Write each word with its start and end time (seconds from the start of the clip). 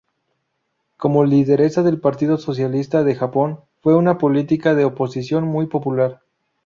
Como 0.97 1.25
lideresa 1.25 1.83
del 1.83 1.99
Partido 2.01 2.39
Socialista 2.39 3.03
de 3.03 3.13
Japón, 3.13 3.59
fue 3.81 3.95
una 3.95 4.17
política 4.17 4.73
de 4.73 4.83
oposición 4.85 5.43
muy 5.43 5.67
popular. 5.67 6.21